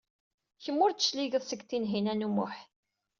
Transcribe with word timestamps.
Kemm 0.63 0.77
ur 0.85 0.91
d-tecligeḍ 0.91 1.43
seg 1.45 1.59
Tinhinan 1.69 2.25
u 2.27 2.29
Muḥ. 2.35 2.55